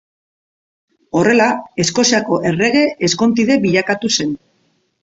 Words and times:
Horrela 1.19 1.47
Eskoziako 1.85 2.41
errege 2.53 2.83
ezkontide 3.11 3.61
bilakatu 3.69 4.15
zen. 4.19 4.37